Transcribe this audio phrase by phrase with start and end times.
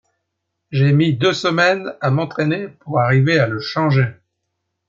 [0.71, 4.07] J'ai mis deux semaines à m'entraîner pour arriver à le changer.